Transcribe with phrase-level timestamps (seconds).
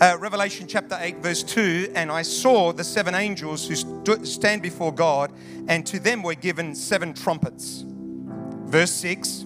[0.00, 4.62] Uh, Revelation chapter 8, verse 2 And I saw the seven angels who stu- stand
[4.62, 5.30] before God,
[5.68, 7.84] and to them were given seven trumpets.
[7.86, 9.44] Verse 6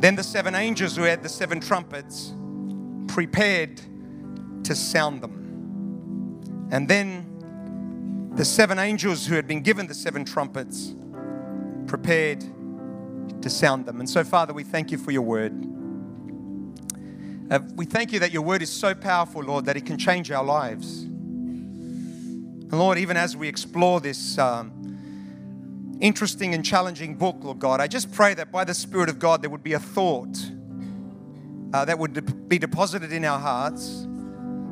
[0.00, 2.34] Then the seven angels who had the seven trumpets
[3.06, 3.80] prepared
[4.64, 6.68] to sound them.
[6.72, 10.96] And then the seven angels who had been given the seven trumpets
[11.86, 12.44] prepared
[13.40, 14.00] to sound them.
[14.00, 15.52] And so, Father, we thank you for your word.
[17.52, 20.30] Uh, we thank you that your word is so powerful, Lord, that it can change
[20.30, 21.02] our lives.
[21.02, 27.88] And Lord, even as we explore this um, interesting and challenging book, Lord God, I
[27.88, 30.34] just pray that by the Spirit of God there would be a thought
[31.74, 34.06] uh, that would de- be deposited in our hearts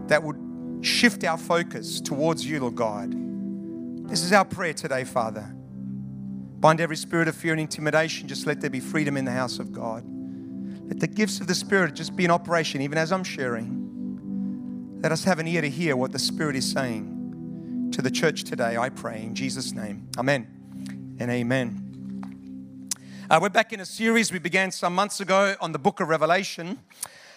[0.06, 3.12] that would shift our focus towards you, Lord God.
[4.08, 5.54] This is our prayer today, Father.
[6.60, 8.26] Bind every spirit of fear and intimidation.
[8.26, 10.02] Just let there be freedom in the house of God.
[10.90, 14.98] Let the gifts of the Spirit just be in operation, even as I'm sharing.
[15.00, 18.42] Let us have an ear to hear what the Spirit is saying to the church
[18.42, 20.08] today, I pray, in Jesus' name.
[20.18, 20.48] Amen
[21.20, 22.90] and amen.
[23.30, 26.08] Uh, we're back in a series we began some months ago on the book of
[26.08, 26.80] Revelation.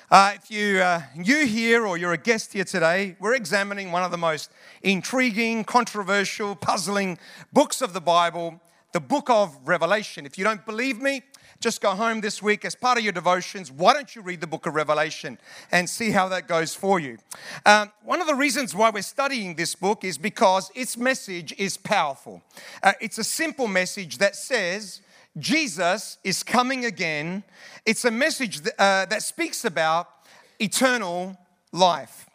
[0.10, 4.02] Uh, if you uh, new here or you're a guest here today, we're examining one
[4.02, 4.50] of the most
[4.82, 7.20] intriguing, controversial, puzzling
[7.54, 8.60] books of the Bible,
[8.94, 10.26] the book of Revelation.
[10.26, 11.22] If you don't believe me,
[11.64, 13.72] just go home this week as part of your devotions.
[13.72, 15.38] Why don't you read the book of Revelation
[15.72, 17.18] and see how that goes for you?
[17.66, 21.78] Um, one of the reasons why we're studying this book is because its message is
[21.78, 22.42] powerful.
[22.84, 25.00] Uh, it's a simple message that says,
[25.38, 27.44] Jesus is coming again.
[27.86, 30.10] It's a message that, uh, that speaks about
[30.60, 31.38] eternal
[31.72, 32.30] life.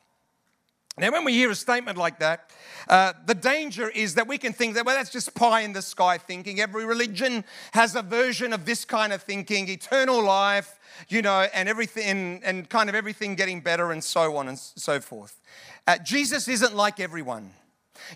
[0.96, 2.50] Now, when we hear a statement like that,
[2.88, 5.82] uh, the danger is that we can think that, well, that's just pie in the
[5.82, 6.60] sky thinking.
[6.60, 10.78] Every religion has a version of this kind of thinking, eternal life,
[11.08, 15.00] you know, and everything, and kind of everything getting better and so on and so
[15.00, 15.40] forth.
[15.86, 17.50] Uh, Jesus isn't like everyone.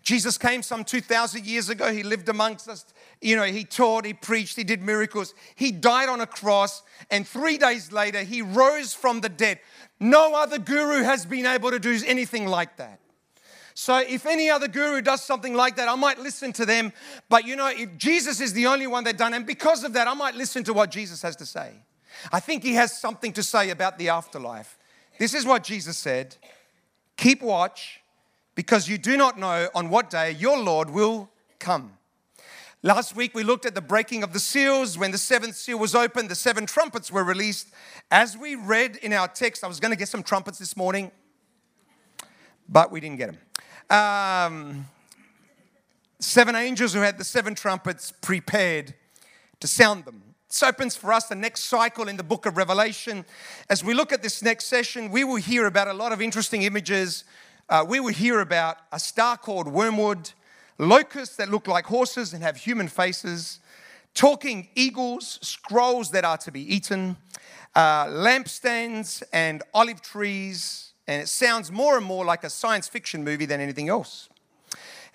[0.02, 1.92] Jesus came some 2,000 years ago.
[1.92, 2.84] He lived amongst us.
[3.20, 5.34] You know, he taught, he preached, he did miracles.
[5.54, 9.60] He died on a cross, and three days later, he rose from the dead.
[10.00, 13.00] No other guru has been able to do anything like that.
[13.74, 16.92] So, if any other guru does something like that, I might listen to them.
[17.28, 20.08] But you know, if Jesus is the only one that done, and because of that,
[20.08, 21.72] I might listen to what Jesus has to say.
[22.30, 24.78] I think he has something to say about the afterlife.
[25.18, 26.36] This is what Jesus said
[27.16, 28.00] Keep watch,
[28.54, 31.98] because you do not know on what day your Lord will come.
[32.82, 34.98] Last week we looked at the breaking of the seals.
[34.98, 37.68] When the seventh seal was opened, the seven trumpets were released.
[38.10, 41.12] As we read in our text, I was going to get some trumpets this morning,
[42.68, 43.38] but we didn't get them.
[43.91, 44.87] Um,
[46.19, 48.94] seven angels who had the seven trumpets prepared
[49.60, 50.22] to sound them.
[50.48, 53.25] This opens for us the next cycle in the book of Revelation.
[53.70, 56.62] As we look at this next session, we will hear about a lot of interesting
[56.62, 57.25] images.
[57.69, 60.31] Uh, we will hear about a star called wormwood,
[60.78, 63.60] locusts that look like horses and have human faces,
[64.14, 67.16] talking eagles, scrolls that are to be eaten,
[67.75, 70.91] uh, lampstands, and olive trees.
[71.06, 74.28] And it sounds more and more like a science fiction movie than anything else.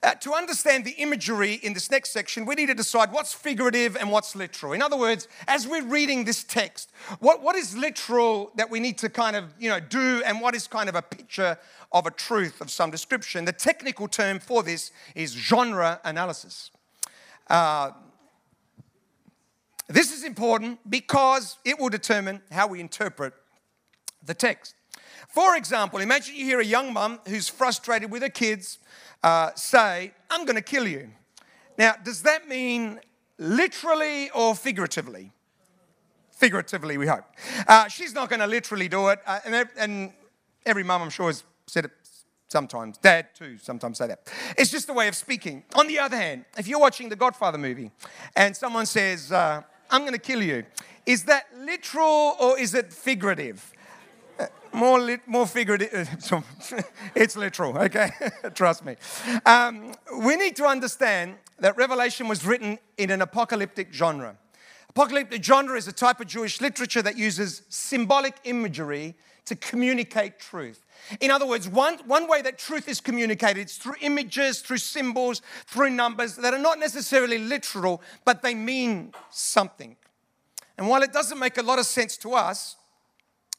[0.03, 3.95] Uh, to understand the imagery in this next section, we need to decide what's figurative
[3.95, 4.73] and what's literal.
[4.73, 8.99] In other words, as we're reading this text, what, what is literal that we need
[8.99, 11.57] to kind of you know do, and what is kind of a picture
[11.91, 13.45] of a truth of some description?
[13.45, 16.69] The technical term for this is genre analysis.
[17.47, 17.91] Uh,
[19.87, 23.33] this is important because it will determine how we interpret
[24.23, 24.75] the text.
[25.29, 28.79] For example, imagine you hear a young mum who's frustrated with her kids
[29.23, 31.09] uh, say, I'm going to kill you.
[31.77, 32.99] Now, does that mean
[33.37, 35.31] literally or figuratively?
[36.31, 37.25] Figuratively, we hope.
[37.67, 39.19] Uh, she's not going to literally do it.
[39.25, 40.13] Uh, and, and
[40.65, 41.91] every mum, I'm sure, has said it
[42.47, 42.97] sometimes.
[42.97, 44.31] Dad, too, sometimes say that.
[44.57, 45.63] It's just a way of speaking.
[45.75, 47.91] On the other hand, if you're watching the Godfather movie
[48.35, 50.65] and someone says, uh, I'm going to kill you,
[51.05, 53.73] is that literal or is it figurative?
[54.73, 56.09] More, more figurative.
[57.15, 58.11] it's literal, okay?
[58.53, 58.95] Trust me.
[59.45, 64.37] Um, we need to understand that Revelation was written in an apocalyptic genre.
[64.89, 70.85] Apocalyptic genre is a type of Jewish literature that uses symbolic imagery to communicate truth.
[71.21, 75.41] In other words, one, one way that truth is communicated is through images, through symbols,
[75.65, 79.95] through numbers that are not necessarily literal, but they mean something.
[80.77, 82.75] And while it doesn't make a lot of sense to us,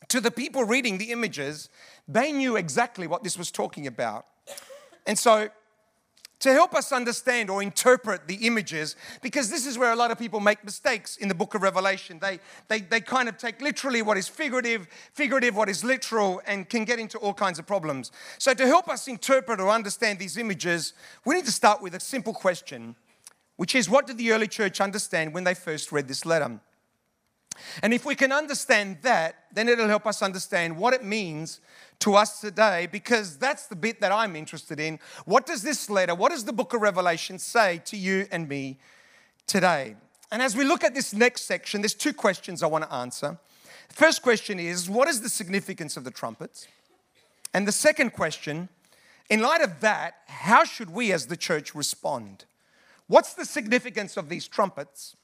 [0.09, 1.69] to the people reading the images,
[2.07, 4.27] they knew exactly what this was talking about.
[5.07, 5.49] And so
[6.41, 10.19] to help us understand or interpret the images, because this is where a lot of
[10.19, 12.19] people make mistakes in the book of Revelation.
[12.21, 16.69] They, they, they kind of take literally what is figurative, figurative what is literal, and
[16.69, 18.13] can get into all kinds of problems.
[18.39, 20.93] So, to help us interpret or understand these images,
[21.25, 22.95] we need to start with a simple question,
[23.57, 26.61] which is what did the early church understand when they first read this letter?
[27.83, 31.61] And if we can understand that, then it'll help us understand what it means
[32.01, 34.99] to us today because that's the bit that I'm interested in.
[35.25, 38.79] What does this letter, what does the book of Revelation say to you and me
[39.47, 39.97] today?
[40.31, 43.39] And as we look at this next section, there's two questions I want to answer.
[43.89, 46.69] First question is what is the significance of the trumpets?
[47.55, 48.69] And the second question,
[49.31, 52.45] in light of that, how should we as the church respond?
[53.07, 55.17] What's the significance of these trumpets?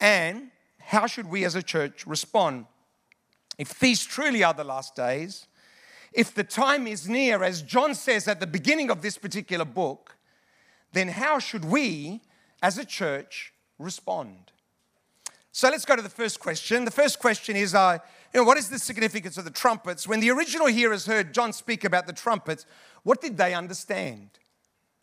[0.00, 0.50] And
[0.90, 2.66] how should we as a church respond?
[3.58, 5.46] If these truly are the last days,
[6.12, 10.16] if the time is near, as John says at the beginning of this particular book,
[10.92, 12.22] then how should we
[12.60, 14.50] as a church respond?
[15.52, 16.84] So let's go to the first question.
[16.84, 17.98] The first question is uh,
[18.34, 20.08] you know, what is the significance of the trumpets?
[20.08, 22.66] When the original hearers heard John speak about the trumpets,
[23.04, 24.30] what did they understand?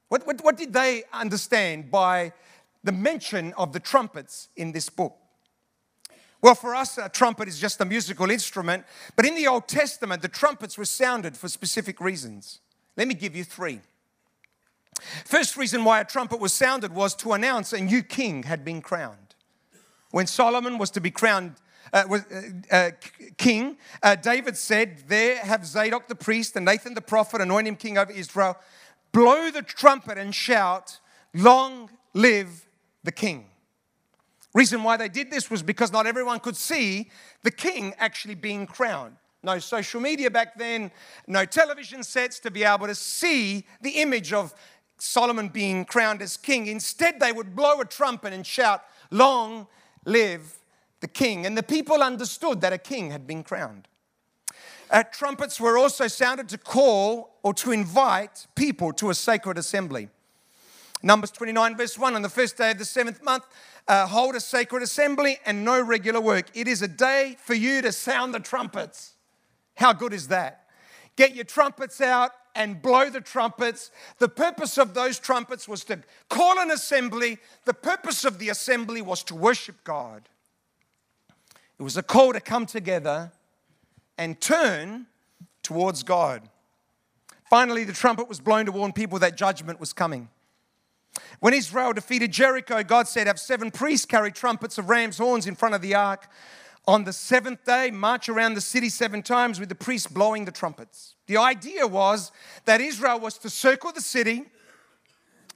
[0.10, 2.34] What, what, what did they understand by
[2.84, 5.16] the mention of the trumpets in this book?
[6.42, 8.86] Well, for us, a trumpet is just a musical instrument,
[9.16, 12.60] but in the Old Testament, the trumpets were sounded for specific reasons.
[12.96, 13.82] Let me give you three.
[15.26, 18.82] First reason why a trumpet was sounded was to announce a new king had been
[18.82, 19.36] crowned.
[20.12, 21.56] When Solomon was to be crowned
[21.94, 22.92] uh, was, uh, uh,
[23.38, 27.76] king, uh, David said, There have Zadok the priest and Nathan the prophet anoint him
[27.76, 28.58] king over Israel.
[29.12, 31.00] Blow the trumpet and shout,
[31.34, 32.68] Long live
[33.04, 33.46] the king.
[34.54, 37.10] Reason why they did this was because not everyone could see
[37.44, 39.16] the king actually being crowned.
[39.44, 40.92] No social media back then,
[41.28, 44.54] no television sets to be able to see the image of
[44.98, 46.68] Solomon being crowned as king.
[46.68, 49.68] Instead, they would blow a trumpet and shout, Long
[50.06, 50.58] live
[51.00, 51.46] the king.
[51.46, 53.88] And the people understood that a king had been crowned.
[54.90, 60.10] Uh, trumpets were also sounded to call or to invite people to a sacred assembly.
[61.04, 63.46] Numbers 29, verse 1 on the first day of the seventh month,
[63.88, 66.48] uh, hold a sacred assembly and no regular work.
[66.54, 69.14] It is a day for you to sound the trumpets.
[69.76, 70.66] How good is that?
[71.16, 73.92] Get your trumpets out and blow the trumpets.
[74.18, 76.00] The purpose of those trumpets was to
[76.30, 77.38] call an assembly.
[77.66, 80.28] The purpose of the assembly was to worship God.
[81.80, 83.32] It was a call to come together
[84.18, 85.06] and turn
[85.62, 86.50] towards God.
[87.50, 90.30] Finally, the trumpet was blown to warn people that judgment was coming.
[91.40, 95.56] When Israel defeated Jericho, God said, Have seven priests carry trumpets of ram's horns in
[95.56, 96.28] front of the ark.
[96.88, 100.52] On the seventh day, march around the city seven times with the priests blowing the
[100.52, 101.16] trumpets.
[101.28, 102.32] The idea was
[102.64, 104.46] that Israel was to circle the city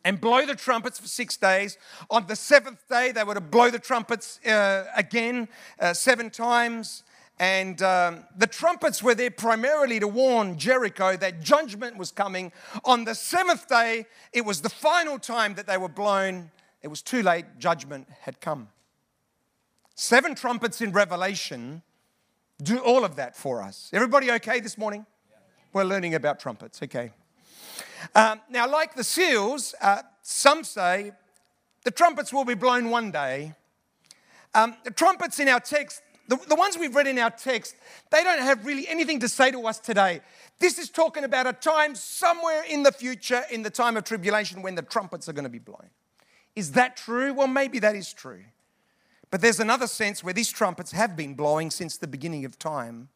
[0.03, 1.77] and blow the trumpets for six days.
[2.09, 5.47] On the seventh day, they were to blow the trumpets uh, again
[5.79, 7.03] uh, seven times.
[7.41, 12.51] And um, the trumpets were there primarily to warn Jericho that judgment was coming.
[12.85, 16.51] On the seventh day, it was the final time that they were blown.
[16.83, 18.69] It was too late, judgment had come.
[19.95, 21.81] Seven trumpets in Revelation
[22.61, 23.89] do all of that for us.
[23.91, 25.07] Everybody okay this morning?
[25.73, 27.09] We're learning about trumpets, okay.
[28.13, 31.11] Um, now, like the seals, uh, some say
[31.85, 33.53] the trumpets will be blown one day.
[34.53, 37.75] Um, the trumpets in our text the, the ones we've read in our text,
[38.11, 40.21] they don't have really anything to say to us today.
[40.59, 44.61] This is talking about a time somewhere in the future, in the time of tribulation,
[44.61, 45.89] when the trumpets are going to be blown.
[46.55, 47.33] Is that true?
[47.33, 48.43] Well, maybe that is true.
[49.29, 53.09] But there's another sense where these trumpets have been blowing since the beginning of time.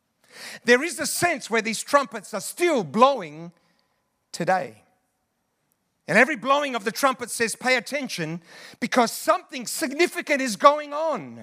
[0.63, 3.51] There is a sense where these trumpets are still blowing
[4.31, 4.81] today.
[6.07, 8.41] And every blowing of the trumpet says, pay attention
[8.79, 11.39] because something significant is going on.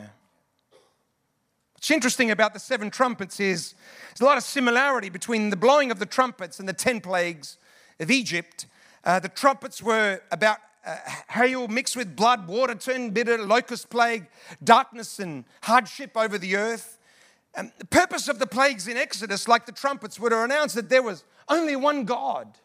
[1.83, 3.75] What's interesting about the seven trumpets is
[4.11, 7.59] there's a lot of similarity between the blowing of the trumpets and the ten plagues
[7.99, 8.67] of Egypt.
[9.03, 10.97] Uh, the trumpets were about uh,
[11.31, 14.29] hail mixed with blood, water turned bitter, locust plague,
[14.63, 16.99] darkness and hardship over the earth.
[17.57, 20.89] And the purpose of the plagues in Exodus, like the trumpets, were to announce that
[20.89, 22.59] there was only one God.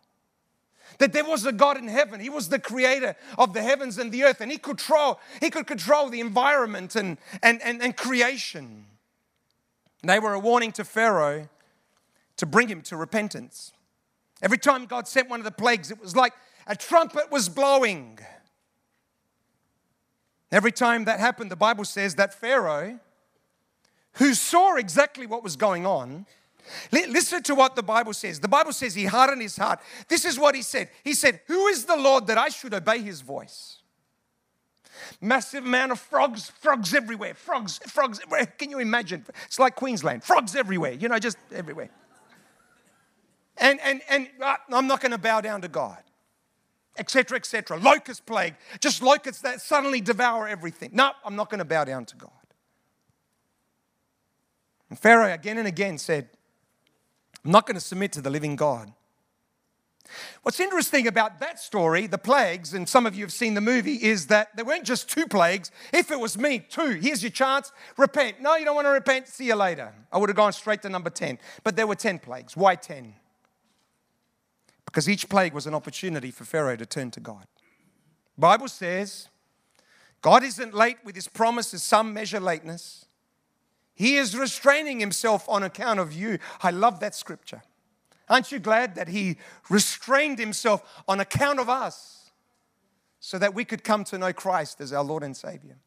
[0.99, 2.19] That there was a God in heaven.
[2.19, 5.49] He was the creator of the heavens and the earth, and He could control, he
[5.49, 8.85] could control the environment and, and, and, and creation.
[10.03, 11.49] They were a warning to Pharaoh
[12.37, 13.73] to bring him to repentance.
[14.41, 16.33] Every time God sent one of the plagues, it was like
[16.67, 18.19] a trumpet was blowing.
[20.51, 22.99] Every time that happened, the Bible says that Pharaoh,
[24.13, 26.25] who saw exactly what was going on,
[26.91, 28.39] listen to what the Bible says.
[28.39, 29.79] The Bible says he hardened his heart.
[30.07, 32.99] This is what he said He said, Who is the Lord that I should obey
[32.99, 33.76] his voice?
[35.21, 38.19] Massive amount of frogs, frogs everywhere, frogs, frogs.
[38.19, 38.45] Everywhere.
[38.45, 39.25] Can you imagine?
[39.45, 41.89] It's like Queensland, frogs everywhere, you know, just everywhere.
[43.57, 46.03] And, and, and uh, I'm not going to bow down to God,
[46.97, 47.79] etc., etc.
[47.79, 50.91] Locust plague, just locusts that suddenly devour everything.
[50.93, 52.31] No, I'm not going to bow down to God.
[54.89, 56.29] And Pharaoh again and again said,
[57.43, 58.91] I'm not going to submit to the living God.
[60.43, 63.95] What's interesting about that story, the plagues, and some of you have seen the movie,
[63.95, 65.71] is that there weren't just two plagues.
[65.93, 68.41] If it was me, two, here's your chance, repent.
[68.41, 69.93] No, you don't want to repent, see you later.
[70.11, 71.39] I would have gone straight to number 10.
[71.63, 72.55] But there were 10 plagues.
[72.55, 73.13] Why 10?
[74.85, 77.45] Because each plague was an opportunity for Pharaoh to turn to God.
[78.37, 79.29] Bible says
[80.21, 83.05] God isn't late with his promises, some measure lateness.
[83.93, 86.37] He is restraining himself on account of you.
[86.61, 87.63] I love that scripture.
[88.29, 89.37] Aren't you glad that He
[89.69, 92.31] restrained Himself on account of us
[93.19, 95.77] so that we could come to know Christ as our Lord and Savior?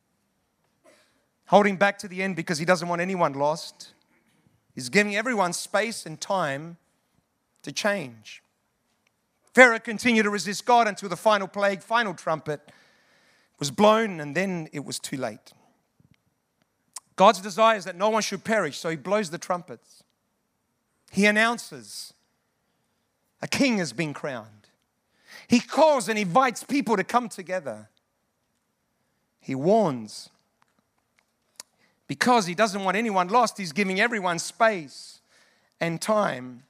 [1.46, 3.94] Holding back to the end because He doesn't want anyone lost.
[4.74, 6.76] He's giving everyone space and time
[7.62, 8.42] to change.
[9.54, 12.70] Pharaoh continued to resist God until the final plague, final trumpet
[13.58, 15.52] was blown, and then it was too late.
[17.16, 20.02] God's desire is that no one should perish, so he blows the trumpets.
[21.10, 22.14] He announces
[23.42, 24.68] a king has been crowned.
[25.48, 27.88] He calls and invites people to come together.
[29.40, 30.30] He warns.
[32.06, 35.20] Because he doesn't want anyone lost, he's giving everyone space
[35.80, 36.64] and time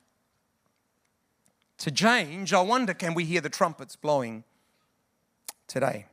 [1.79, 2.53] to change.
[2.53, 4.45] I wonder can we hear the trumpets blowing
[5.67, 6.07] today?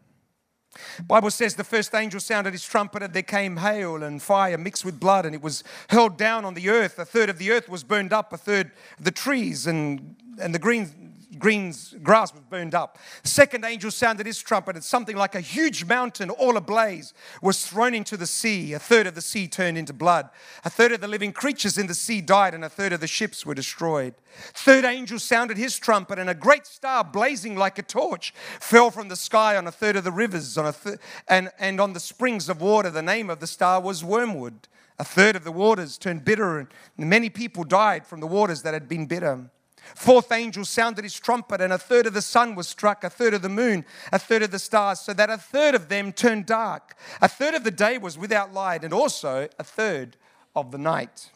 [1.05, 4.85] Bible says the first angel sounded his trumpet and there came hail and fire mixed
[4.85, 6.99] with blood and it was hurled down on the earth.
[6.99, 10.53] A third of the earth was burned up, a third of the trees and, and
[10.53, 12.97] the green green's grass was burned up.
[13.23, 17.93] Second angel sounded his trumpet, and something like a huge mountain, all ablaze, was thrown
[17.93, 18.73] into the sea.
[18.73, 20.29] A third of the sea turned into blood.
[20.63, 23.07] A third of the living creatures in the sea died, and a third of the
[23.07, 24.13] ships were destroyed.
[24.53, 29.07] Third angel sounded his trumpet, and a great star blazing like a torch fell from
[29.07, 31.99] the sky on a third of the rivers on a th- and, and on the
[31.99, 32.89] springs of water.
[32.89, 34.67] The name of the star was Wormwood.
[34.99, 38.73] A third of the waters turned bitter, and many people died from the waters that
[38.73, 39.49] had been bitter.
[39.95, 43.33] Fourth angel sounded his trumpet, and a third of the sun was struck, a third
[43.33, 46.45] of the moon, a third of the stars, so that a third of them turned
[46.45, 46.95] dark.
[47.21, 50.17] A third of the day was without light, and also a third
[50.55, 51.31] of the night.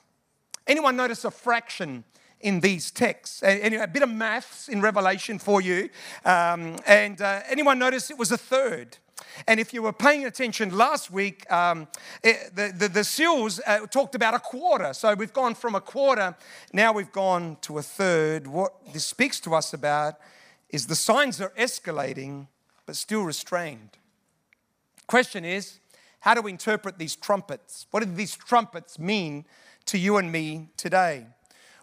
[0.68, 2.04] Anyone notice a fraction
[2.40, 3.44] in these texts?
[3.44, 5.90] A, bit of maths in Revelation for you.
[6.26, 8.98] Um, and uh, anyone notice it was a third?
[9.48, 11.88] And if you were paying attention last week, um,
[12.24, 14.94] it, the, the, the, seals uh, talked about a quarter.
[14.94, 16.36] So we've gone from a quarter,
[16.74, 18.48] now we've gone to a third.
[18.48, 20.16] What this speaks to us about
[20.70, 22.48] is the signs are escalating,
[22.86, 23.98] but still restrained.
[25.08, 25.80] Question is,
[26.22, 27.88] how do we interpret these trumpets?
[27.92, 29.46] What do these trumpets mean
[29.86, 31.26] to you and me today?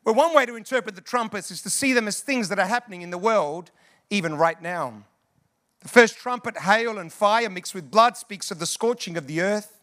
[0.05, 2.67] Well, one way to interpret the trumpets is to see them as things that are
[2.67, 3.71] happening in the world,
[4.11, 5.03] even right now.
[5.81, 9.41] The first trumpet, hail and fire mixed with blood, speaks of the scorching of the
[9.41, 9.81] earth.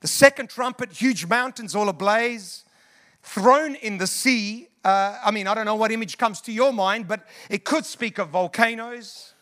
[0.00, 2.64] The second trumpet, huge mountains all ablaze,
[3.22, 4.68] thrown in the sea.
[4.84, 7.84] Uh, I mean, I don't know what image comes to your mind, but it could
[7.84, 9.32] speak of volcanoes.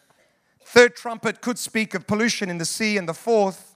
[0.64, 3.74] Third trumpet could speak of pollution in the sea, and the fourth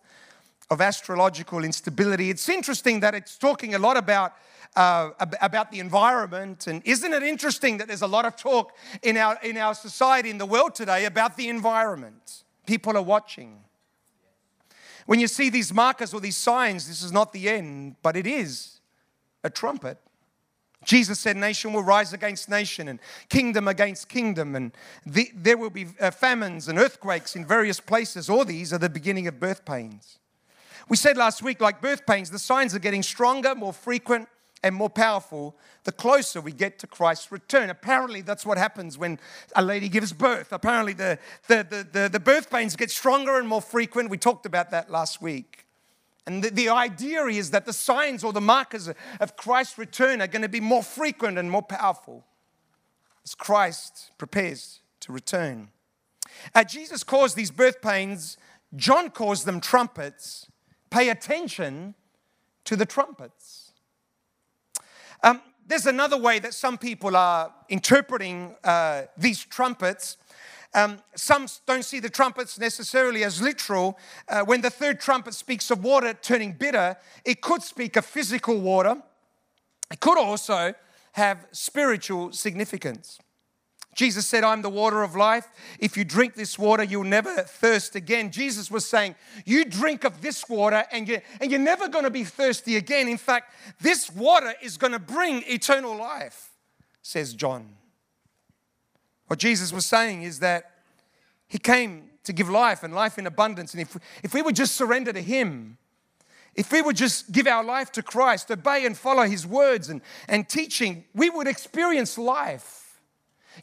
[0.70, 2.30] of astrological instability.
[2.30, 4.32] It's interesting that it's talking a lot about
[4.76, 5.10] uh,
[5.40, 6.66] about the environment.
[6.66, 8.72] And isn't it interesting that there's a lot of talk
[9.02, 12.44] in our, in our society, in the world today, about the environment?
[12.66, 13.64] People are watching.
[15.06, 18.26] When you see these markers or these signs, this is not the end, but it
[18.26, 18.80] is
[19.42, 19.98] a trumpet.
[20.84, 24.72] Jesus said, Nation will rise against nation and kingdom against kingdom, and
[25.04, 28.30] the, there will be uh, famines and earthquakes in various places.
[28.30, 30.18] All these are the beginning of birth pains.
[30.88, 34.28] We said last week, like birth pains, the signs are getting stronger, more frequent,
[34.62, 37.70] and more powerful the closer we get to Christ's return.
[37.70, 39.18] Apparently, that's what happens when
[39.56, 40.52] a lady gives birth.
[40.52, 44.10] Apparently, the, the, the, the, the birth pains get stronger and more frequent.
[44.10, 45.66] We talked about that last week.
[46.26, 48.88] And the, the idea is that the signs or the markers
[49.20, 52.24] of Christ's return are going to be more frequent and more powerful
[53.24, 55.70] as Christ prepares to return.
[56.54, 58.36] Uh, Jesus caused these birth pains,
[58.76, 60.46] John calls them trumpets.
[60.90, 61.94] Pay attention
[62.64, 63.59] to the trumpets.
[65.22, 70.16] Um, there's another way that some people are interpreting uh, these trumpets.
[70.74, 73.98] Um, some don't see the trumpets necessarily as literal.
[74.28, 78.60] Uh, when the third trumpet speaks of water turning bitter, it could speak of physical
[78.60, 78.96] water.
[79.90, 80.74] It could also
[81.12, 83.18] have spiritual significance.
[83.94, 85.48] Jesus said, I'm the water of life.
[85.80, 88.30] If you drink this water, you'll never thirst again.
[88.30, 92.10] Jesus was saying, You drink of this water and you're, and you're never going to
[92.10, 93.08] be thirsty again.
[93.08, 96.50] In fact, this water is going to bring eternal life,
[97.02, 97.68] says John.
[99.26, 100.70] What Jesus was saying is that
[101.48, 103.74] He came to give life and life in abundance.
[103.74, 105.78] And if, if we would just surrender to Him,
[106.54, 110.00] if we would just give our life to Christ, obey and follow His words and,
[110.28, 112.79] and teaching, we would experience life.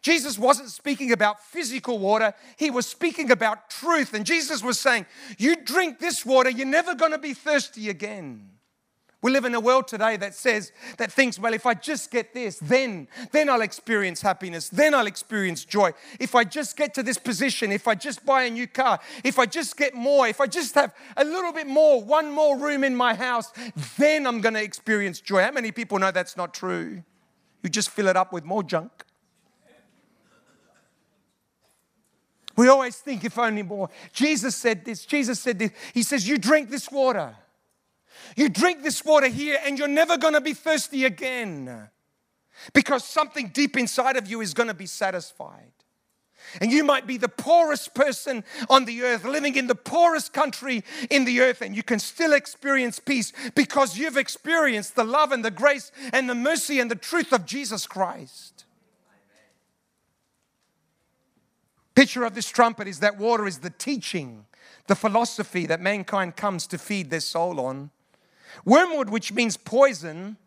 [0.01, 4.13] Jesus wasn't speaking about physical water, he was speaking about truth.
[4.13, 5.05] And Jesus was saying,
[5.37, 8.49] You drink this water, you're never going to be thirsty again.
[9.23, 12.35] We live in a world today that says, that thinks, well, if I just get
[12.35, 15.91] this, then, then I'll experience happiness, then I'll experience joy.
[16.19, 19.39] If I just get to this position, if I just buy a new car, if
[19.39, 22.83] I just get more, if I just have a little bit more, one more room
[22.83, 23.51] in my house,
[23.97, 25.41] then I'm going to experience joy.
[25.41, 27.01] How many people know that's not true?
[27.63, 29.03] You just fill it up with more junk.
[32.57, 33.89] We always think if only more.
[34.11, 35.05] Jesus said this.
[35.05, 35.71] Jesus said this.
[35.93, 37.35] He says, You drink this water.
[38.35, 41.89] You drink this water here, and you're never going to be thirsty again
[42.73, 45.71] because something deep inside of you is going to be satisfied.
[46.61, 50.83] And you might be the poorest person on the earth, living in the poorest country
[51.09, 55.43] in the earth, and you can still experience peace because you've experienced the love and
[55.43, 58.65] the grace and the mercy and the truth of Jesus Christ.
[61.97, 64.45] Picture of this trumpet is that water is the teaching,
[64.85, 67.89] the philosophy that mankind comes to feed their soul on.
[68.65, 70.37] Wormwood, which means poison,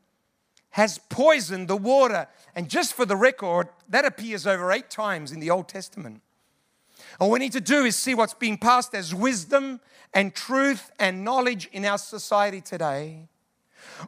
[0.71, 2.29] has poisoned the water.
[2.55, 6.23] And just for the record, that appears over eight times in the Old Testament.
[7.19, 9.81] All we need to do is see what's being passed as wisdom
[10.15, 13.27] and truth and knowledge in our society today.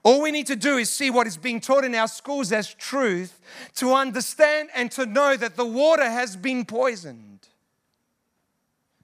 [0.05, 2.73] All we need to do is see what is being taught in our schools as
[2.73, 3.41] truth
[3.75, 7.32] to understand and to know that the water has been poisoned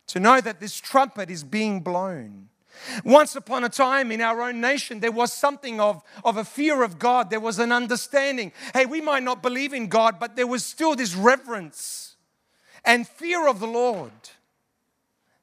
[0.09, 2.49] to know that this trumpet is being blown.
[3.05, 6.83] Once upon a time in our own nation, there was something of, of a fear
[6.83, 7.31] of God.
[7.31, 8.53] There was an understanding.
[8.73, 12.17] Hey, we might not believe in God, but there was still this reverence
[12.85, 14.13] and fear of the Lord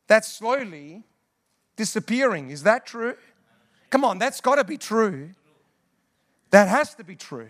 [0.08, 1.04] that's slowly
[1.76, 2.52] disappearing.
[2.52, 3.16] Is that true?
[3.90, 5.32] Come on, that's got to be true.
[6.52, 7.50] That has to be true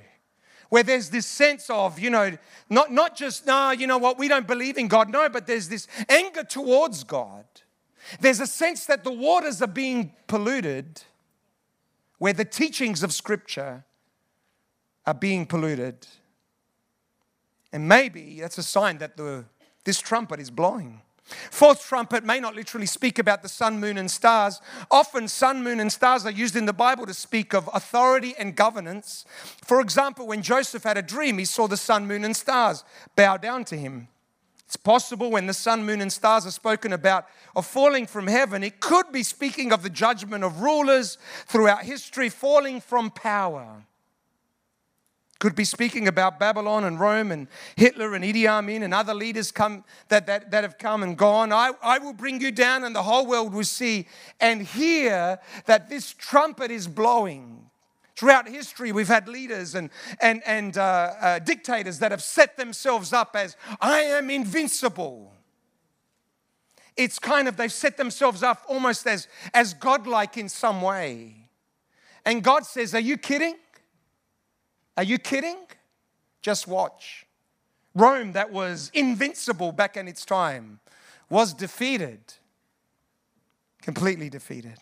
[0.76, 2.38] where there's this sense of, you know,
[2.70, 5.10] not, not just, nah, you know what, we don't believe in God.
[5.10, 7.46] No, but there's this anger towards God.
[8.20, 11.02] There's a sense that the waters are being polluted,
[12.18, 13.86] where the teachings of Scripture
[15.06, 16.08] are being polluted.
[17.72, 19.46] And maybe that's a sign that the,
[19.86, 21.00] this trumpet is blowing.
[21.26, 24.62] Fourth trumpet may not literally speak about the sun, moon, and stars.
[24.92, 28.56] Often, sun, moon, and stars are used in the Bible to speak of authority and
[28.56, 29.26] governance.
[29.64, 32.84] For example, when Joseph had a dream, he saw the sun, moon, and stars
[33.16, 34.08] bow down to him.
[34.66, 38.64] It's possible when the sun, moon, and stars are spoken about of falling from heaven,
[38.64, 43.86] it could be speaking of the judgment of rulers throughout history falling from power.
[45.40, 49.52] Could be speaking about Babylon and Rome and Hitler and Idi Amin and other leaders
[49.52, 51.52] come, that, that, that have come and gone.
[51.52, 54.08] I, I will bring you down, and the whole world will see
[54.40, 57.70] and hear that this trumpet is blowing.
[58.16, 59.90] Throughout history, we've had leaders and,
[60.22, 65.34] and, and uh, uh, dictators that have set themselves up as, I am invincible.
[66.96, 71.50] It's kind of, they've set themselves up almost as, as godlike in some way.
[72.24, 73.56] And God says, Are you kidding?
[74.98, 75.58] Are you kidding?
[76.42, 77.26] Just watch.
[77.94, 80.80] Rome, that was invincible back in its time,
[81.30, 82.20] was defeated,
[83.82, 84.78] completely defeated.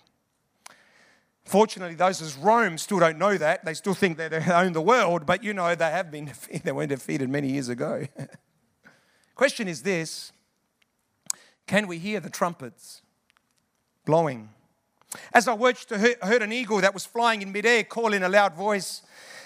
[1.46, 3.66] Fortunately, those as Rome still don't know that.
[3.66, 6.64] They still think they own the world, but you know they have been defeated.
[6.64, 8.06] They were defeated many years ago.
[9.36, 10.32] Question is this
[11.68, 13.02] Can we hear the trumpets
[14.06, 14.50] blowing?
[15.32, 18.30] As I watched, I heard an eagle that was flying in midair call in a
[18.30, 19.04] loud voice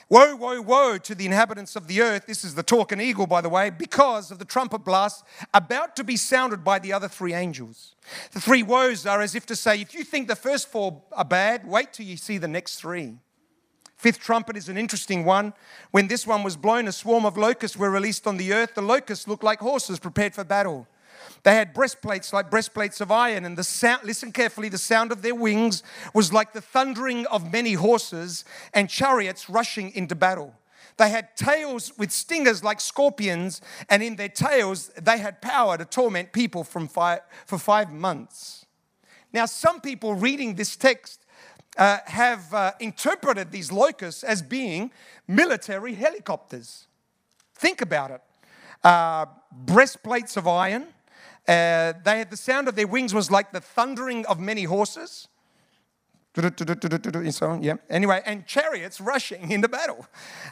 [0.10, 2.28] Woe, woe, woe to the inhabitants of the earth.
[2.28, 6.04] This is the talking eagle, by the way, because of the trumpet blast about to
[6.04, 7.94] be sounded by the other three angels.
[8.32, 11.26] The three woes are as if to say, if you think the first four are
[11.26, 13.16] bad, wait till you see the next three.
[13.98, 15.54] Fifth trumpet is an interesting one.
[15.92, 18.76] When this one was blown, a swarm of locusts were released on the earth.
[18.76, 20.88] The locusts looked like horses prepared for battle.
[21.44, 25.22] They had breastplates like breastplates of iron, and the sound, listen carefully, the sound of
[25.22, 30.54] their wings was like the thundering of many horses and chariots rushing into battle.
[30.98, 35.86] They had tails with stingers like scorpions, and in their tails, they had power to
[35.86, 38.66] torment people from five, for five months.
[39.32, 41.26] Now, some people reading this text
[41.78, 44.92] uh, have uh, interpreted these locusts as being
[45.28, 46.88] military helicopters.
[47.54, 48.22] Think about it
[48.84, 50.88] uh, breastplates of iron.
[51.48, 55.28] Uh, they had the sound of their wings was like the thundering of many horses
[56.38, 57.64] and so on.
[57.64, 57.76] Yeah.
[57.90, 60.06] Anyway, and chariots rushing into battle.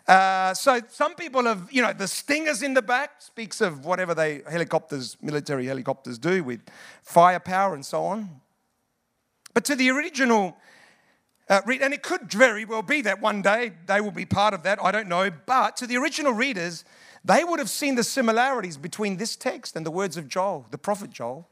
[0.08, 4.14] Uh, so some people have, you know, the stingers in the back speaks of whatever
[4.14, 6.62] they helicopters, military helicopters do with
[7.04, 8.42] firepower and so on.
[9.54, 10.58] But to the original,
[11.50, 14.54] uh, read, and it could very well be that one day they will be part
[14.54, 14.84] of that.
[14.84, 15.30] I don't know.
[15.46, 16.84] But to the original readers,
[17.26, 20.78] they would have seen the similarities between this text and the words of Joel, the
[20.78, 21.50] prophet Joel.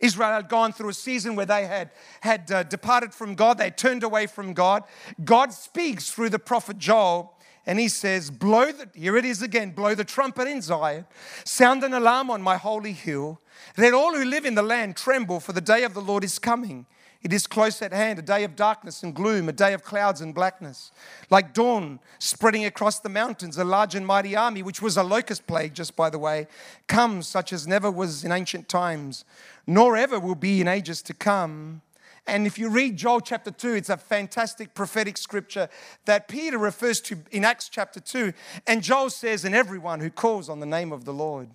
[0.00, 1.90] Israel had gone through a season where they had,
[2.20, 4.84] had uh, departed from God, they turned away from God.
[5.24, 7.34] God speaks through the prophet Joel,
[7.66, 11.06] and he says, Blow the, here it is again, blow the trumpet in Zion,
[11.44, 13.40] sound an alarm on my holy hill.
[13.76, 16.38] Let all who live in the land tremble, for the day of the Lord is
[16.38, 16.86] coming.
[17.20, 20.20] It is close at hand, a day of darkness and gloom, a day of clouds
[20.20, 20.92] and blackness.
[21.30, 25.46] Like dawn spreading across the mountains, a large and mighty army, which was a locust
[25.48, 26.46] plague, just by the way,
[26.86, 29.24] comes such as never was in ancient times,
[29.66, 31.82] nor ever will be in ages to come.
[32.24, 35.68] And if you read Joel chapter 2, it's a fantastic prophetic scripture
[36.04, 38.32] that Peter refers to in Acts chapter 2.
[38.66, 41.48] And Joel says, And everyone who calls on the name of the Lord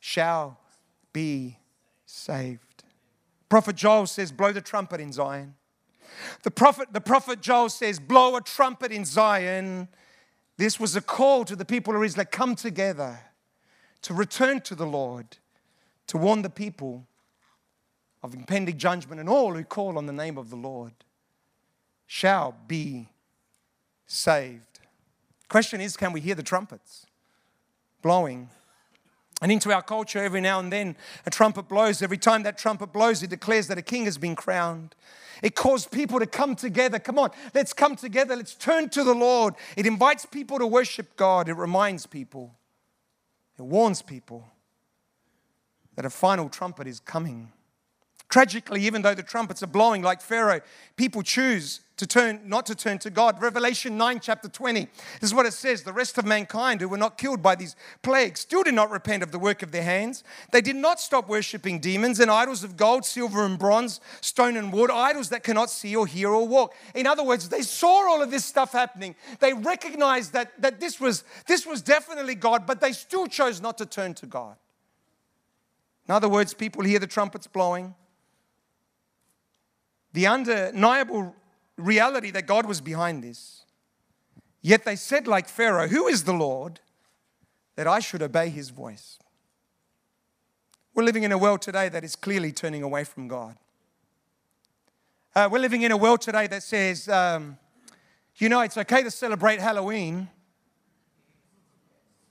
[0.00, 0.58] shall
[1.12, 1.58] be
[2.04, 2.73] saved.
[3.54, 5.54] Prophet Joel says, Blow the trumpet in Zion.
[6.42, 9.86] The prophet, the prophet Joel says, Blow a trumpet in Zion.
[10.56, 13.16] This was a call to the people of Israel come together
[14.02, 15.36] to return to the Lord,
[16.08, 17.06] to warn the people
[18.24, 20.92] of impending judgment, and all who call on the name of the Lord
[22.08, 23.06] shall be
[24.08, 24.80] saved.
[25.48, 27.06] Question is, can we hear the trumpets
[28.02, 28.50] blowing?
[29.44, 32.00] And into our culture, every now and then, a trumpet blows.
[32.00, 34.94] Every time that trumpet blows, it declares that a king has been crowned.
[35.42, 36.98] It calls people to come together.
[36.98, 38.36] Come on, let's come together.
[38.36, 39.52] Let's turn to the Lord.
[39.76, 41.50] It invites people to worship God.
[41.50, 42.54] It reminds people,
[43.58, 44.48] it warns people
[45.94, 47.52] that a final trumpet is coming.
[48.30, 50.62] Tragically, even though the trumpets are blowing like Pharaoh,
[50.96, 53.40] people choose to turn not to turn to God.
[53.40, 54.88] Revelation 9, chapter 20.
[55.20, 57.76] This is what it says: the rest of mankind who were not killed by these
[58.02, 60.24] plagues still did not repent of the work of their hands.
[60.50, 64.72] They did not stop worshiping demons and idols of gold, silver, and bronze, stone and
[64.72, 66.74] wood, idols that cannot see or hear or walk.
[66.94, 69.14] In other words, they saw all of this stuff happening.
[69.38, 73.78] They recognized that, that this, was, this was definitely God, but they still chose not
[73.78, 74.56] to turn to God.
[76.08, 77.94] In other words, people hear the trumpets blowing.
[80.12, 81.34] The undeniable
[81.76, 83.62] reality that God was behind this.
[84.62, 86.80] Yet they said, like Pharaoh, Who is the Lord
[87.76, 89.18] that I should obey his voice?
[90.94, 93.56] We're living in a world today that is clearly turning away from God.
[95.34, 97.58] Uh, we're living in a world today that says, um,
[98.36, 100.28] you know, it's okay to celebrate Halloween,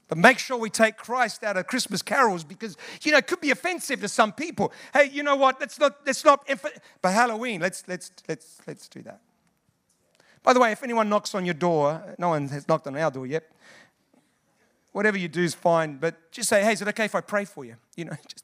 [0.08, 3.41] but make sure we take Christ out of Christmas carols because, you know, it could
[3.41, 4.71] be offensive to some people.
[4.93, 5.60] Hey, you know what?
[5.60, 6.47] Let's not, let's not,
[7.01, 9.19] but Halloween, let's, let's, let's, let's do that.
[10.43, 13.10] By the way, if anyone knocks on your door, no one has knocked on our
[13.10, 13.49] door yet.
[14.91, 17.45] Whatever you do is fine, but just say, hey, is it okay if I pray
[17.45, 17.75] for you?
[17.95, 18.43] You know, just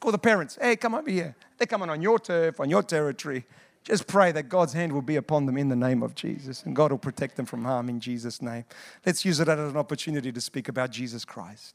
[0.00, 0.58] call the parents.
[0.60, 1.36] Hey, come over here.
[1.58, 3.44] They're coming on your turf, on your territory.
[3.84, 6.74] Just pray that God's hand will be upon them in the name of Jesus, and
[6.74, 8.64] God will protect them from harm in Jesus' name.
[9.06, 11.74] Let's use it as an opportunity to speak about Jesus Christ.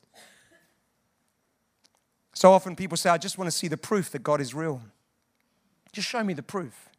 [2.33, 4.81] So often people say, I just want to see the proof that God is real.
[5.93, 6.89] Just show me the proof.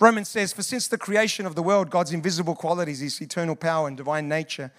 [0.00, 3.88] Romans says, For since the creation of the world, God's invisible qualities, his eternal power
[3.88, 4.72] and divine nature,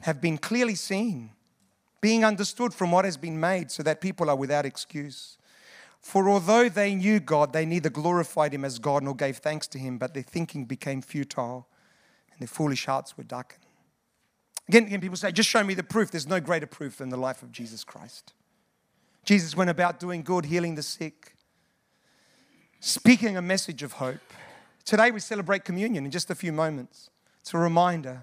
[0.00, 1.30] have been clearly seen,
[2.00, 5.38] being understood from what has been made, so that people are without excuse.
[6.00, 9.78] For although they knew God, they neither glorified him as God nor gave thanks to
[9.78, 11.68] him, but their thinking became futile
[12.30, 13.64] and their foolish hearts were darkened.
[14.68, 16.10] Again, again, people say, just show me the proof.
[16.10, 18.32] There's no greater proof than the life of Jesus Christ.
[19.24, 21.34] Jesus went about doing good, healing the sick,
[22.80, 24.20] speaking a message of hope.
[24.88, 27.10] Today we celebrate communion in just a few moments.
[27.42, 28.22] It's a reminder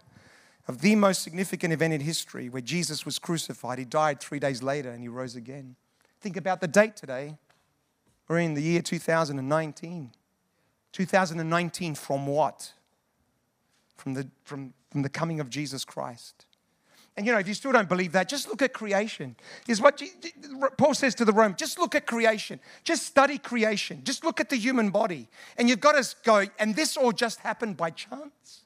[0.68, 3.78] of the most significant event in history where Jesus was crucified.
[3.78, 5.76] He died three days later and he rose again.
[6.22, 7.38] Think about the date today.
[8.28, 10.12] We're in the year 2019.
[10.92, 12.74] 2019 from what?
[13.96, 16.48] From the, from, from the coming of Jesus Christ.
[17.18, 19.36] And you know, if you still don't believe that, just look at creation.
[19.68, 20.02] Is what
[20.78, 22.60] Paul says to the Rome just look at creation.
[22.84, 24.02] Just study creation.
[24.04, 25.30] Just look at the human body.
[25.58, 28.64] And you've got to go, and this all just happened by chance.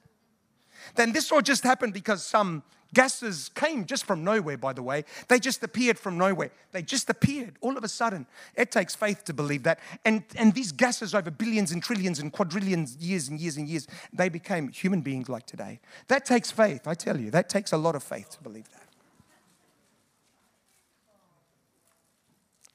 [0.96, 5.06] then this all just happened because some gases came just from nowhere, by the way.
[5.28, 6.52] They just appeared from nowhere.
[6.72, 8.26] They just appeared all of a sudden.
[8.56, 9.80] It takes faith to believe that.
[10.06, 13.88] And, and these gases over billions and trillions and quadrillions years and years and years,
[14.12, 15.80] they became human beings like today.
[16.08, 17.32] That takes faith, I tell you.
[17.32, 18.88] That takes a lot of faith to believe that.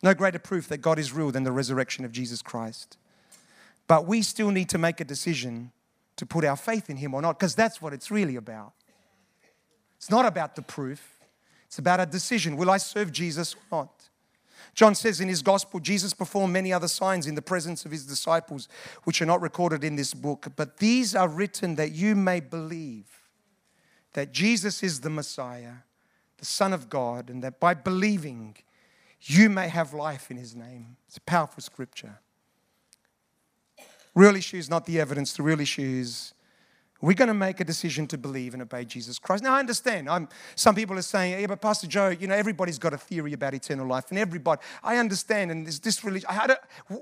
[0.03, 2.99] No greater proof that God is real than the resurrection of Jesus Christ.
[3.87, 5.73] But we still need to make a decision
[6.17, 8.75] to put our faith in Him or not, because that's what it's really about.
[10.05, 11.17] It's not about the proof,
[11.65, 12.59] it's about a decision.
[12.59, 14.11] Will I serve Jesus or not?
[14.75, 18.05] John says in his gospel, Jesus performed many other signs in the presence of his
[18.05, 18.69] disciples,
[19.05, 23.07] which are not recorded in this book, but these are written that you may believe
[24.13, 25.77] that Jesus is the Messiah,
[26.37, 28.57] the Son of God, and that by believing,
[29.23, 30.99] you may have life in his name.
[31.09, 32.19] It's a powerful scripture.
[34.15, 36.34] Real issue is not the evidence, the real issue is
[37.01, 39.43] we're going to make a decision to believe and obey Jesus Christ.
[39.43, 40.09] Now, I understand.
[40.09, 43.33] I'm, some people are saying, yeah, but Pastor Joe, you know, everybody's got a theory
[43.33, 46.29] about eternal life, and everybody, I understand, and there's this religion.
[46.31, 46.55] How do,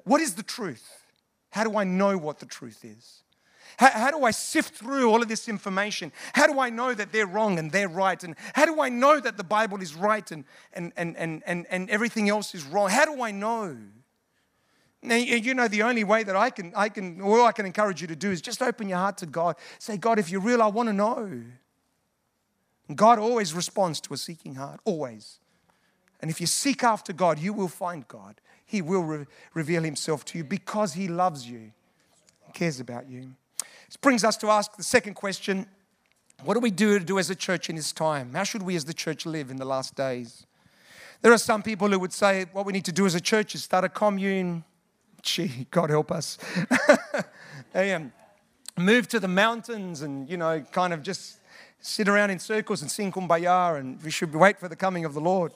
[0.05, 0.89] what is the truth?
[1.51, 3.23] How do I know what the truth is?
[3.77, 6.13] How, how, do I sift through all of this information?
[6.35, 8.23] How do I know that they're wrong and they're right?
[8.23, 11.67] And how do I know that the Bible is right and, and, and, and, and,
[11.71, 12.91] and everything else is wrong?
[12.91, 13.77] How do I know?
[15.03, 18.01] Now, you know, the only way that I can, I can, all I can encourage
[18.01, 19.57] you to do is just open your heart to God.
[19.81, 21.43] Say, God, if you're real, I want to know.
[22.95, 25.41] God always responds to a seeking heart, always.
[26.21, 28.41] And if you seek after God, you will find God.
[28.65, 31.73] He will re- reveal Himself to you because He loves you,
[32.47, 33.35] He cares about you.
[33.87, 35.67] This brings us to ask the second question
[36.45, 38.33] What do we do to do as a church in this time?
[38.35, 40.47] How should we as the church live in the last days?
[41.23, 43.55] There are some people who would say what we need to do as a church
[43.55, 44.65] is start a commune.
[45.23, 46.39] Gee, God help us.
[47.75, 48.13] and
[48.77, 51.39] move to the mountains and, you know, kind of just
[51.81, 55.15] sit around in circles and sing kumbaya and we should wait for the coming of
[55.15, 55.53] the Lord.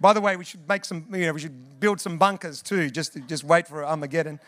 [0.00, 2.90] By the way, we should make some, you know, we should build some bunkers too,
[2.90, 4.38] just to, just wait for Armageddon.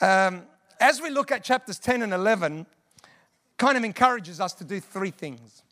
[0.00, 0.42] Um,
[0.80, 2.66] as we look at chapters 10 and 11,
[3.56, 5.62] kind of encourages us to do three things.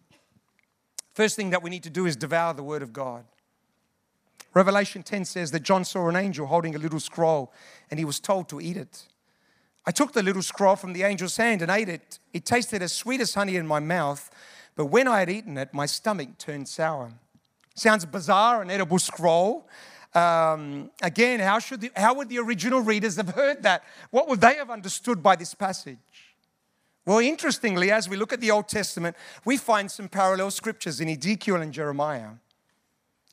[1.15, 3.25] First thing that we need to do is devour the Word of God.
[4.57, 7.53] Revelation 10 says that John saw an angel holding a little scroll
[7.91, 9.05] and he was told to eat it.
[9.85, 12.19] I took the little scroll from the angel's hand and ate it.
[12.33, 14.31] It tasted as sweet as honey in my mouth,
[14.75, 17.13] but when I had eaten it, my stomach turned sour.
[17.75, 19.69] Sounds bizarre, an edible scroll.
[20.15, 23.85] Um, again, how, should the, how would the original readers have heard that?
[24.11, 25.99] What would they have understood by this passage?
[27.05, 31.11] Well, interestingly, as we look at the Old Testament, we find some parallel scriptures in
[31.11, 32.31] Ezekiel and Jeremiah.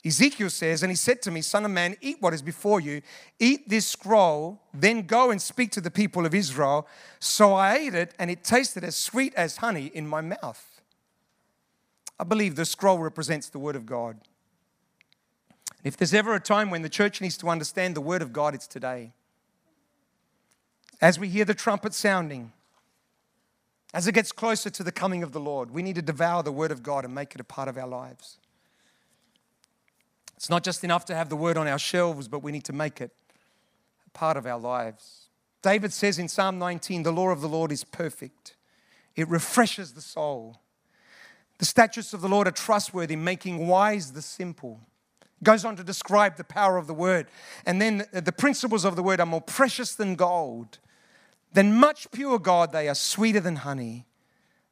[0.04, 3.00] Ezekiel says, And he said to me, Son of man, eat what is before you,
[3.38, 6.86] eat this scroll, then go and speak to the people of Israel.
[7.20, 10.82] So I ate it, and it tasted as sweet as honey in my mouth.
[12.20, 14.20] I believe the scroll represents the Word of God.
[15.82, 18.54] If there's ever a time when the church needs to understand the Word of God,
[18.54, 19.12] it's today.
[21.00, 22.52] As we hear the trumpet sounding,
[23.94, 26.52] as it gets closer to the coming of the Lord, we need to devour the
[26.52, 28.38] Word of God and make it a part of our lives.
[30.44, 32.74] It's not just enough to have the Word on our shelves, but we need to
[32.74, 33.10] make it
[34.06, 35.30] a part of our lives.
[35.62, 38.54] David says in Psalm 19, The law of the Lord is perfect,
[39.16, 40.60] it refreshes the soul.
[41.56, 44.80] The statutes of the Lord are trustworthy, making wise the simple
[45.42, 47.26] goes on to describe the power of the word.
[47.64, 50.78] And then the principles of the word are more precious than gold,
[51.54, 54.04] than much pure gold, they are sweeter than honey,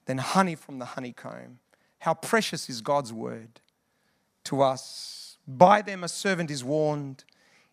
[0.05, 1.61] than honey from the honeycomb.
[2.01, 3.61] How precious is God's word
[4.45, 5.22] to us.
[5.47, 7.25] By them a servant is warned.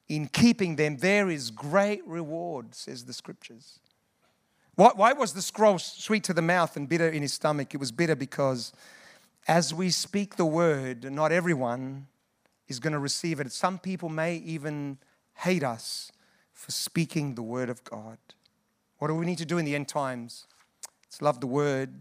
[0.08, 3.80] In keeping them, there is great reward, says the scriptures.
[4.76, 7.74] Why, why was the scroll sweet to the mouth and bitter in his stomach?
[7.74, 8.74] It was bitter because
[9.48, 12.08] as we speak the word, not everyone
[12.68, 13.52] is going to receive it.
[13.52, 14.98] Some people may even
[15.36, 16.12] hate us
[16.54, 18.18] for speaking the word of God.
[18.98, 20.46] What do we need to do in the end times?
[21.08, 21.96] It's love the word.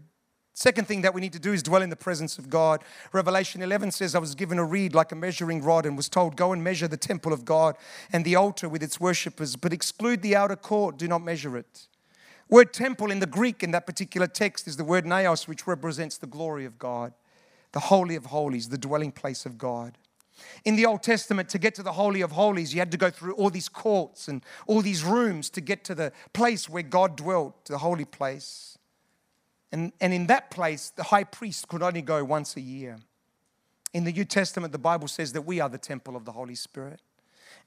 [0.59, 2.83] Second thing that we need to do is dwell in the presence of God.
[3.13, 6.35] Revelation 11 says, I was given a reed like a measuring rod and was told,
[6.35, 7.77] Go and measure the temple of God
[8.11, 11.87] and the altar with its worshippers, but exclude the outer court, do not measure it.
[12.49, 16.17] Word temple in the Greek in that particular text is the word naos, which represents
[16.17, 17.13] the glory of God,
[17.71, 19.97] the holy of holies, the dwelling place of God.
[20.65, 23.09] In the Old Testament, to get to the Holy of Holies, you had to go
[23.09, 27.15] through all these courts and all these rooms to get to the place where God
[27.15, 28.78] dwelt, the holy place.
[29.71, 32.97] And, and in that place, the high priest could only go once a year.
[33.93, 36.55] In the New Testament, the Bible says that we are the temple of the Holy
[36.55, 37.01] Spirit.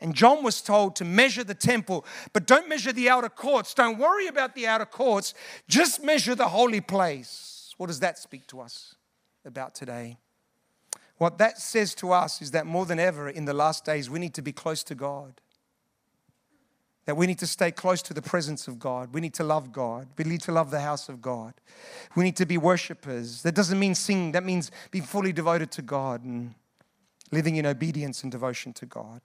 [0.00, 3.72] And John was told to measure the temple, but don't measure the outer courts.
[3.74, 5.34] Don't worry about the outer courts.
[5.68, 7.74] Just measure the holy place?
[7.76, 8.96] What does that speak to us
[9.44, 10.18] about today?
[11.18, 14.18] What that says to us is that more than ever in the last days, we
[14.18, 15.40] need to be close to God.
[17.04, 19.12] That we need to stay close to the presence of God.
[19.12, 20.06] We need to love God.
[20.16, 21.54] We need to love the house of God.
[22.14, 23.42] We need to be worshippers.
[23.42, 26.54] That doesn't mean sing, that means be fully devoted to God and
[27.32, 29.20] living in obedience and devotion to God.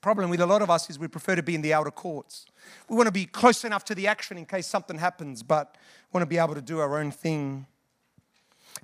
[0.00, 2.46] Problem with a lot of us is we prefer to be in the outer courts.
[2.88, 5.76] We want to be close enough to the action in case something happens, but
[6.12, 7.66] want to be able to do our own thing.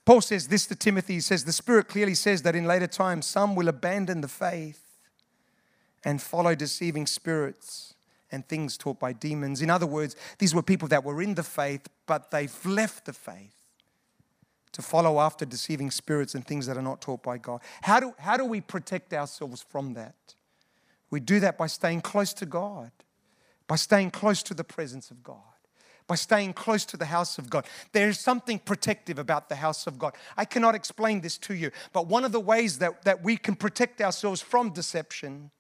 [0.04, 1.14] Paul says this to Timothy.
[1.14, 4.81] He says, The Spirit clearly says that in later times some will abandon the faith
[6.04, 7.94] and follow deceiving spirits
[8.30, 9.62] and things taught by demons.
[9.62, 13.12] In other words, these were people that were in the faith, but they've left the
[13.12, 13.54] faith
[14.72, 17.60] to follow after deceiving spirits and things that are not taught by God.
[17.82, 20.34] How do, how do we protect ourselves from that?
[21.10, 22.90] We do that by staying close to God,
[23.66, 25.40] by staying close to the presence of God
[26.06, 27.64] by staying close to the house of God.
[27.92, 30.14] There is something protective about the house of God.
[30.36, 33.54] I cannot explain this to you, but one of the ways that, that we can
[33.54, 35.50] protect ourselves from deception.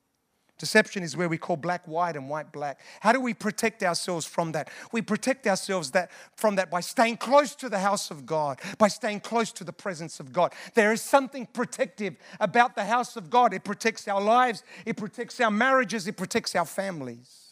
[0.62, 2.78] Deception is where we call black white and white black.
[3.00, 4.70] How do we protect ourselves from that?
[4.92, 8.86] We protect ourselves that, from that by staying close to the house of God, by
[8.86, 10.52] staying close to the presence of God.
[10.74, 13.52] There is something protective about the house of God.
[13.52, 17.42] It protects our lives, it protects our marriages, it protects our families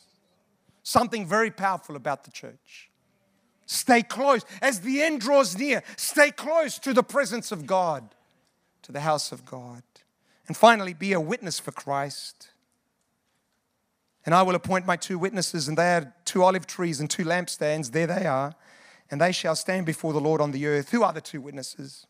[0.83, 2.91] something very powerful about the church.
[3.67, 4.45] Stay close.
[4.61, 8.15] As the end draws near, stay close to the presence of God,
[8.83, 9.83] to the house of God.
[10.49, 12.51] And finally, be a witness for Christ.
[14.27, 17.25] And I will appoint my two witnesses, and they are two olive trees and two
[17.25, 17.93] lampstands.
[17.93, 18.55] There they are.
[19.11, 20.91] And they shall stand before the Lord on the earth.
[20.91, 22.07] Who are the two witnesses?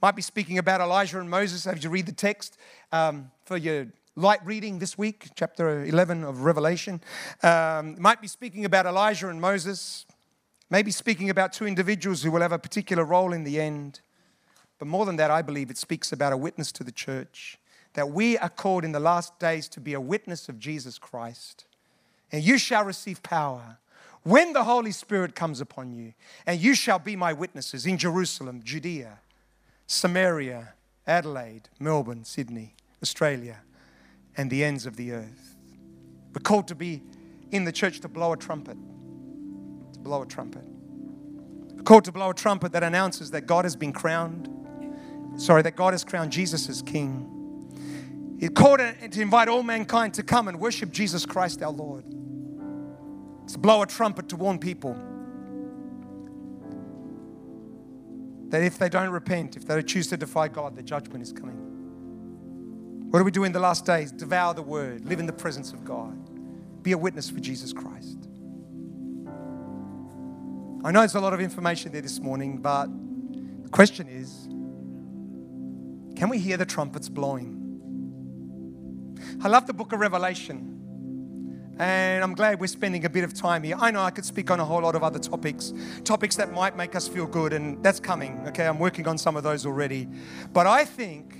[0.00, 2.58] Might be speaking about Elijah and Moses as you read the text
[2.90, 7.00] um, for your light reading this week, chapter 11 of Revelation.
[7.42, 10.04] Um, might be speaking about Elijah and Moses,
[10.70, 14.00] maybe speaking about two individuals who will have a particular role in the end.
[14.78, 17.58] But more than that, I believe it speaks about a witness to the church.
[17.94, 21.66] That we are called in the last days to be a witness of Jesus Christ.
[22.30, 23.78] And you shall receive power
[24.22, 26.14] when the Holy Spirit comes upon you.
[26.46, 29.18] And you shall be my witnesses in Jerusalem, Judea,
[29.86, 30.74] Samaria,
[31.06, 33.58] Adelaide, Melbourne, Sydney, Australia,
[34.36, 35.56] and the ends of the earth.
[36.34, 37.02] We're called to be
[37.50, 38.76] in the church to blow a trumpet.
[39.92, 40.64] To blow a trumpet.
[41.74, 44.48] We're called to blow a trumpet that announces that God has been crowned.
[45.36, 47.41] Sorry, that God has crowned Jesus as King.
[48.42, 52.04] He's called to invite all mankind to come and worship Jesus Christ our Lord.
[52.10, 54.96] To blow a trumpet to warn people
[58.48, 61.54] that if they don't repent, if they choose to defy God, the judgment is coming.
[63.12, 64.10] What do we do in the last days?
[64.10, 66.18] Devour the word, live in the presence of God,
[66.82, 68.28] be a witness for Jesus Christ.
[70.84, 72.88] I know there's a lot of information there this morning, but
[73.62, 74.48] the question is
[76.18, 77.61] can we hear the trumpets blowing?
[79.42, 80.78] I love the book of Revelation.
[81.78, 83.76] And I'm glad we're spending a bit of time here.
[83.78, 85.72] I know I could speak on a whole lot of other topics,
[86.04, 88.38] topics that might make us feel good, and that's coming.
[88.48, 90.08] Okay, I'm working on some of those already.
[90.52, 91.34] But I think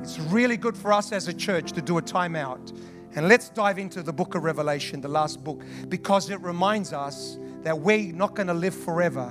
[0.00, 2.76] it's really good for us as a church to do a timeout.
[3.14, 7.36] And let's dive into the book of Revelation, the last book, because it reminds us
[7.62, 9.30] that we're not going to live forever.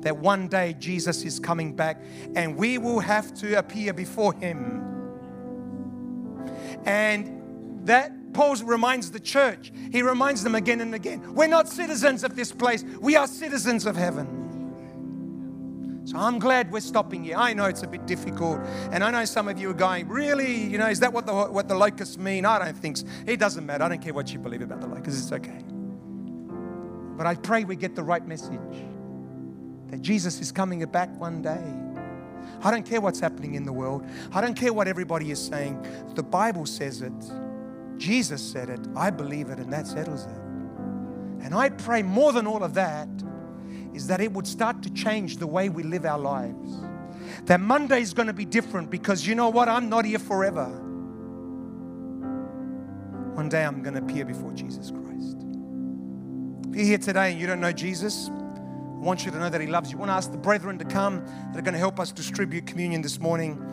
[0.00, 2.02] That one day Jesus is coming back
[2.36, 4.97] and we will have to appear before Him.
[6.84, 12.22] And that Paul reminds the church, he reminds them again and again we're not citizens
[12.24, 14.38] of this place, we are citizens of heaven.
[16.08, 17.36] So I'm glad we're stopping here.
[17.36, 18.60] I know it's a bit difficult.
[18.92, 20.62] And I know some of you are going, really?
[20.62, 22.46] You know, is that what the, what the locusts mean?
[22.46, 23.06] I don't think so.
[23.26, 23.84] It doesn't matter.
[23.84, 25.24] I don't care what you believe about the locusts.
[25.24, 25.62] It's okay.
[27.18, 28.58] But I pray we get the right message
[29.90, 31.62] that Jesus is coming back one day.
[32.62, 34.04] I don't care what's happening in the world.
[34.32, 35.84] I don't care what everybody is saying.
[36.14, 37.12] The Bible says it.
[37.98, 38.80] Jesus said it.
[38.96, 40.38] I believe it, and that settles it.
[41.44, 43.08] And I pray more than all of that
[43.94, 46.78] is that it would start to change the way we live our lives.
[47.44, 49.68] That Monday is going to be different because you know what?
[49.68, 50.66] I'm not here forever.
[53.34, 55.36] One day I'm going to appear before Jesus Christ.
[56.68, 58.30] If you're here today and you don't know Jesus,
[58.98, 59.98] I want you to know that He loves you.
[59.98, 62.66] I want to ask the brethren to come that are going to help us distribute
[62.66, 63.64] communion this morning.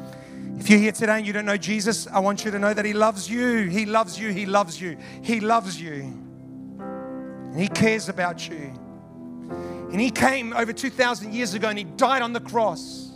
[0.60, 2.86] If you're here today and you don't know Jesus, I want you to know that
[2.86, 3.68] He loves you.
[3.68, 4.32] He loves you.
[4.32, 4.98] He loves you.
[5.22, 5.94] He loves you.
[6.80, 8.74] And He cares about you.
[9.96, 13.14] And he came over 2,000 years ago and he died on the cross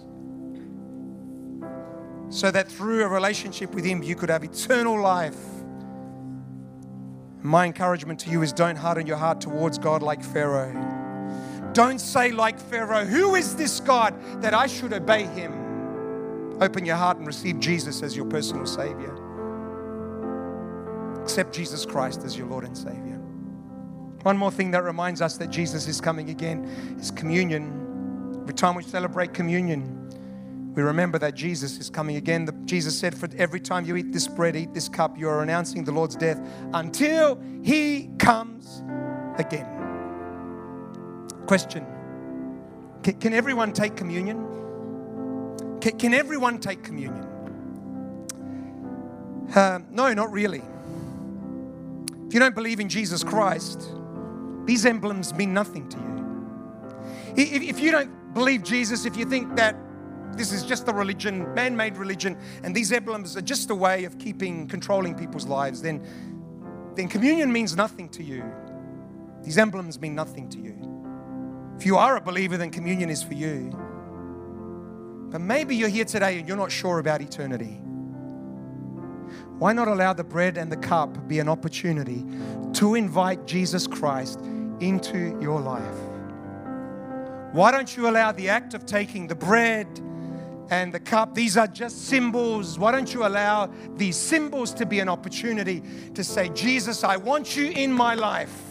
[2.30, 5.36] so that through a relationship with him, you could have eternal life.
[7.42, 10.99] My encouragement to you is don't harden your heart towards God like Pharaoh.
[11.74, 15.60] Don't say, like Pharaoh, Who is this God that I should obey him?
[16.62, 19.16] Open your heart and receive Jesus as your personal Savior.
[21.22, 23.20] Accept Jesus Christ as your Lord and Savior.
[24.24, 26.66] One more thing that reminds us that Jesus is coming again
[27.00, 28.40] is communion.
[28.42, 32.46] Every time we celebrate communion, we remember that Jesus is coming again.
[32.46, 35.42] The, Jesus said, For every time you eat this bread, eat this cup, you are
[35.42, 36.42] announcing the Lord's death
[36.74, 38.84] until he comes
[39.38, 39.79] again.
[41.50, 41.84] Question
[43.02, 44.38] Can, can everyone take communion?
[45.82, 47.26] Can, can everyone take communion?
[49.56, 50.62] Uh, no, not really.
[52.28, 53.82] If you don't believe in Jesus Christ,
[54.66, 57.34] these emblems mean nothing to you.
[57.36, 59.76] If, if you don't believe Jesus, if you think that
[60.34, 64.04] this is just a religion, man made religion, and these emblems are just a way
[64.04, 66.06] of keeping, controlling people's lives, then,
[66.94, 68.44] then communion means nothing to you.
[69.42, 70.79] These emblems mean nothing to you.
[71.80, 73.70] If you are a believer, then communion is for you.
[75.32, 77.80] But maybe you're here today and you're not sure about eternity.
[79.60, 82.26] Why not allow the bread and the cup be an opportunity
[82.74, 84.42] to invite Jesus Christ
[84.82, 85.96] into your life?
[87.54, 89.88] Why don't you allow the act of taking the bread
[90.70, 92.78] and the cup, these are just symbols.
[92.78, 95.82] Why don't you allow these symbols to be an opportunity
[96.14, 98.69] to say, Jesus, I want you in my life?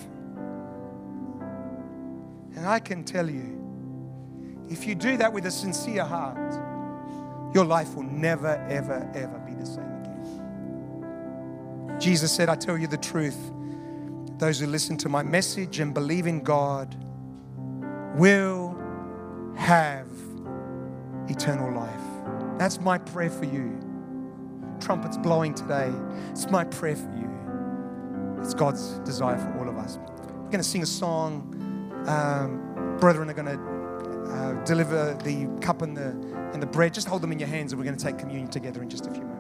[2.59, 6.55] And I can tell you, if you do that with a sincere heart,
[7.55, 11.97] your life will never, ever, ever be the same again.
[12.01, 13.39] Jesus said, I tell you the truth.
[14.39, 16.97] Those who listen to my message and believe in God
[18.17, 18.77] will
[19.57, 20.09] have
[21.29, 22.59] eternal life.
[22.59, 23.79] That's my prayer for you.
[24.81, 25.93] Trumpets blowing today.
[26.31, 28.41] It's my prayer for you.
[28.43, 29.97] It's God's desire for all of us.
[29.97, 31.55] We're going to sing a song.
[32.07, 36.11] Um, brethren are going to uh, deliver the cup and the,
[36.53, 36.95] and the bread.
[36.95, 39.07] Just hold them in your hands, and we're going to take communion together in just
[39.07, 39.38] a few moments.